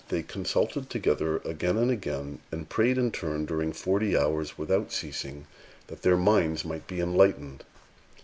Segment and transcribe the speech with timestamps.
[0.09, 5.45] They consulted together again and again, and prayed in turn during forty hours without ceasing,
[5.85, 7.63] that their minds might be enlightened.